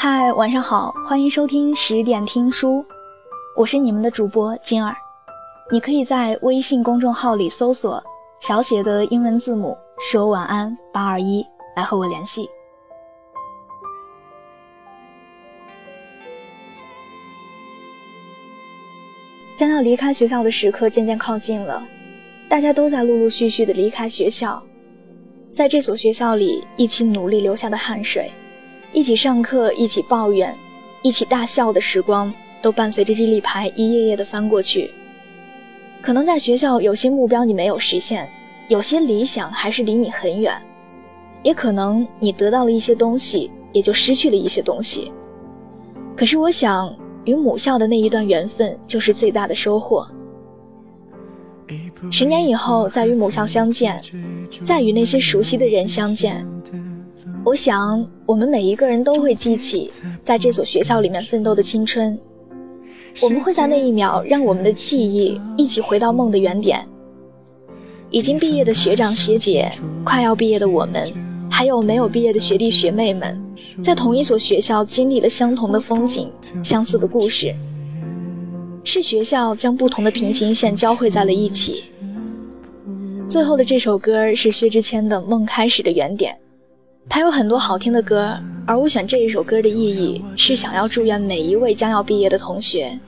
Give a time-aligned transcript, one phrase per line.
[0.00, 2.84] 嗨，晚上好，欢迎收听十点听书，
[3.56, 4.94] 我是你们的主播金儿。
[5.72, 8.00] 你可以在微信公众号里搜索
[8.38, 12.48] 小写的英文字母说晚安八二一来和我联系。
[19.56, 21.84] 将要离开学校的时刻渐渐靠近了，
[22.48, 24.62] 大家都在陆陆续续的离开学校，
[25.50, 28.30] 在这所学校里一起努力流下的汗水，
[28.92, 30.54] 一起上课，一起抱怨，
[31.02, 34.90] 一起大笑的时光，都伴随着日历牌一页页的翻过去。
[36.00, 38.28] 可能在学校有些目标你没有实现，
[38.68, 40.54] 有些理想还是离你很远，
[41.42, 45.12] 也可能你得到了一些东西，也就失去了一些东西。
[46.16, 46.94] 可是我想。
[47.24, 50.08] 与母校的那一段缘分，就是最大的收获。
[52.10, 54.00] 十年以后再与母校相见，
[54.62, 56.46] 再与那些熟悉的人相见，
[57.48, 59.90] 我想我们每一个人都会记起
[60.22, 62.18] 在这所学校里面奋斗的青春。
[63.22, 66.86] 我们会在那一秒让我们的记忆一起回到梦的原点。
[68.10, 69.72] 已经毕业的学长学姐，
[70.04, 71.10] 快要毕业的我们。
[71.50, 73.42] 还有没有毕业的学弟学妹们，
[73.82, 76.30] 在同一所学校经历了相同的风景、
[76.62, 77.54] 相似的故事，
[78.84, 81.84] 是学校将不同的平行线交汇在了一起。
[83.26, 86.34] 最后的这首歌是薛之谦的《梦开始的原点》，
[87.08, 92.98] 他有很多好听的歌，而我选这一首歌的意义是想要祝愿每一位将要毕业的同学，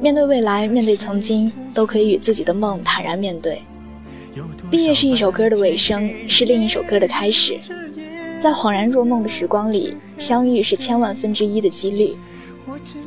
[0.00, 3.62] 面对未来，面对曾经，都可以与自己的梦坦然面对。
[4.70, 7.58] 毕业是一首歌的尾声，是另一首歌的开始。
[8.40, 12.14] 在恍然若梦的时光里，相遇是千万分之一的几率。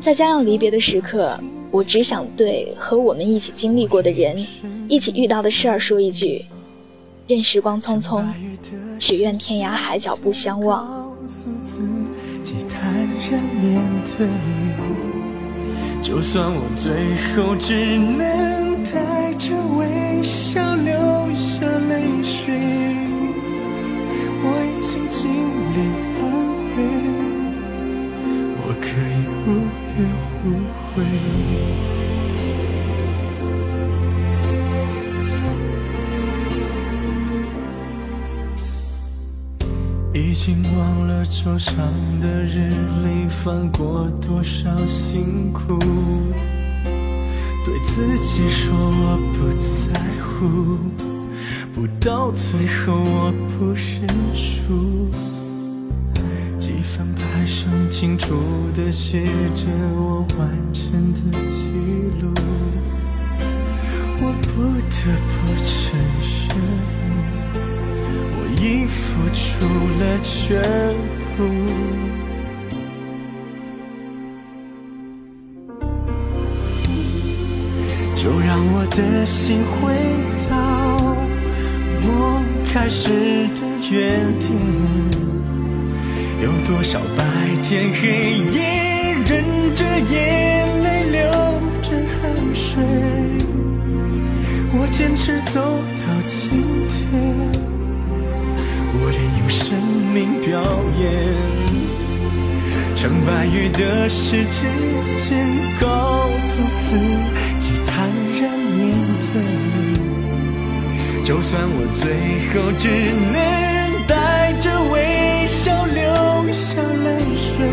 [0.02, 4.44] 在将要离别的时刻，我只想对和我们一起经历过的人、
[4.88, 6.46] 一起遇到的事儿说一句：
[7.30, 8.26] 任时光匆匆，
[8.98, 11.14] 只愿天涯海角不相忘。
[16.02, 16.92] 就算我最
[17.36, 20.69] 后只能带着微笑
[40.42, 41.76] 经忘了桌上
[42.22, 42.70] 的日
[43.04, 45.78] 历翻过多少辛苦，
[47.66, 49.52] 对自己说我不
[49.92, 50.80] 在乎。
[51.74, 55.10] 不到最后，我不认输。
[56.58, 58.38] 几份牌上清楚
[58.74, 61.68] 地写着我完整的记
[62.22, 62.34] 录，
[64.22, 64.96] 我不得
[65.36, 65.36] 不
[65.66, 66.19] 承认，
[69.60, 69.66] 付
[70.00, 70.62] 了全
[71.36, 71.44] 部。
[78.16, 79.94] 就让我的心回
[80.50, 80.56] 到。
[82.02, 83.10] 我开始
[83.56, 83.62] 的
[83.92, 84.50] 原点，
[86.42, 87.24] 有多少白
[87.64, 88.60] 天黑夜，
[89.26, 89.44] 忍
[89.74, 91.20] 着眼泪，流
[91.82, 92.84] 着汗水，
[94.74, 95.62] 我坚持走
[95.98, 96.79] 到今
[103.00, 104.68] 成败与得失之
[105.16, 105.48] 间，
[105.80, 106.98] 告诉自
[107.58, 108.10] 己坦
[108.42, 108.78] 然面
[109.22, 109.32] 对。
[111.24, 112.04] 就算我最
[112.50, 112.90] 后只
[113.32, 113.36] 能
[114.06, 117.66] 带着微笑流下泪水，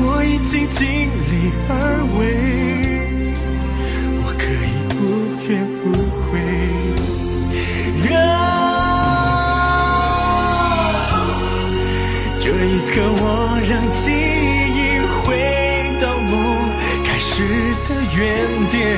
[0.00, 2.05] 我已经尽力而为，
[12.46, 14.78] 这一刻，我让记忆
[15.18, 15.26] 回
[16.00, 16.32] 到梦
[17.04, 17.42] 开始
[17.88, 18.24] 的原
[18.70, 18.96] 点。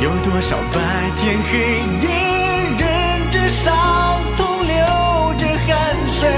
[0.00, 0.78] 有多少白
[1.18, 2.06] 天黑夜，
[2.78, 5.74] 忍着伤痛，流着汗
[6.06, 6.30] 水，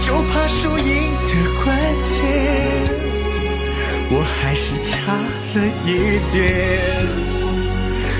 [0.00, 1.30] 就怕输赢的
[1.62, 2.16] 关键，
[4.08, 6.40] 我还是差了一点。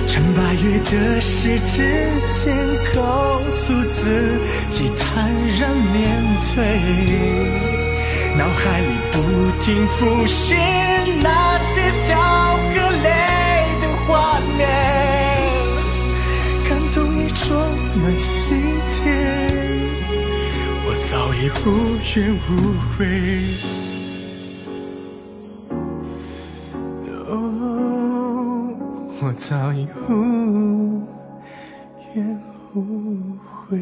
[0.06, 1.80] 成败与得失之
[2.28, 2.54] 间，
[2.94, 4.31] 告诉自
[4.72, 5.30] 即坦
[5.60, 6.00] 然面
[6.54, 6.56] 对
[8.38, 9.16] 脑海里不
[9.62, 10.58] 停浮现
[11.22, 12.16] 那些笑
[12.56, 13.06] 和泪
[13.82, 14.60] 的画面？
[16.66, 17.44] 感动已充
[18.02, 18.98] 满心田
[20.86, 21.68] 我早已无
[22.16, 22.16] 怨
[22.48, 22.48] 无
[22.96, 22.96] 悔
[27.28, 27.30] 哦
[29.20, 30.10] 我早已无
[32.14, 32.16] 怨
[32.74, 32.76] 无
[33.68, 33.78] 悔